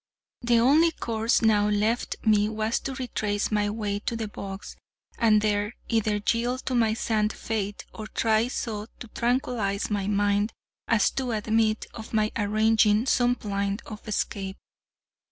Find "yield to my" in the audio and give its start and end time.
6.33-6.95